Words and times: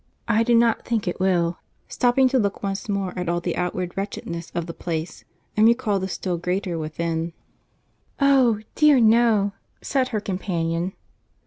"I 0.27 0.41
do 0.41 0.55
not 0.55 0.83
think 0.83 1.07
it 1.07 1.19
will," 1.19 1.59
stopping 1.87 2.27
to 2.29 2.39
look 2.39 2.63
once 2.63 2.89
more 2.89 3.13
at 3.15 3.29
all 3.29 3.39
the 3.39 3.55
outward 3.55 3.95
wretchedness 3.95 4.51
of 4.55 4.65
the 4.65 4.73
place, 4.73 5.25
and 5.55 5.67
recall 5.67 5.99
the 5.99 6.07
still 6.07 6.39
greater 6.39 6.79
within. 6.79 7.33
"Oh! 8.19 8.61
dear, 8.73 8.99
no," 8.99 9.51
said 9.83 10.07
her 10.07 10.19
companion. 10.19 10.93